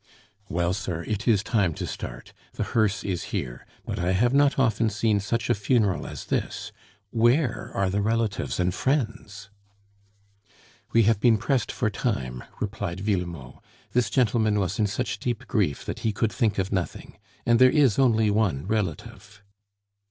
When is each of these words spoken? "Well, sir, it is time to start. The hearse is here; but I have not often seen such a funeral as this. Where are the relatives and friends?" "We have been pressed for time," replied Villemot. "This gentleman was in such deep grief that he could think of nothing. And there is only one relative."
"Well, 0.49 0.73
sir, 0.73 1.03
it 1.03 1.27
is 1.27 1.43
time 1.43 1.75
to 1.75 1.85
start. 1.85 2.33
The 2.53 2.63
hearse 2.73 3.03
is 3.03 3.25
here; 3.25 3.67
but 3.85 3.99
I 3.99 4.13
have 4.13 4.33
not 4.33 4.57
often 4.57 4.89
seen 4.89 5.19
such 5.19 5.47
a 5.47 5.53
funeral 5.53 6.07
as 6.07 6.25
this. 6.25 6.71
Where 7.11 7.69
are 7.75 7.87
the 7.87 8.01
relatives 8.01 8.59
and 8.59 8.73
friends?" 8.73 9.51
"We 10.91 11.03
have 11.03 11.19
been 11.19 11.37
pressed 11.37 11.71
for 11.71 11.91
time," 11.91 12.43
replied 12.59 12.99
Villemot. 13.01 13.61
"This 13.91 14.09
gentleman 14.09 14.57
was 14.59 14.79
in 14.79 14.87
such 14.87 15.19
deep 15.19 15.45
grief 15.47 15.85
that 15.85 15.99
he 15.99 16.11
could 16.11 16.31
think 16.31 16.57
of 16.57 16.71
nothing. 16.71 17.19
And 17.45 17.59
there 17.59 17.69
is 17.69 17.99
only 17.99 18.31
one 18.31 18.65
relative." 18.65 19.43